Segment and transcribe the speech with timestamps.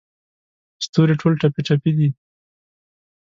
[0.85, 2.09] ستوري ټول ټپې، ټپي دی